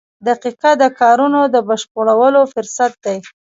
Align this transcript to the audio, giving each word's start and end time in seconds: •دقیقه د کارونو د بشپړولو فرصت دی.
•دقیقه 0.27 0.71
د 0.81 0.83
کارونو 0.99 1.41
د 1.53 1.55
بشپړولو 1.69 2.41
فرصت 2.53 2.93
دی. 3.05 3.17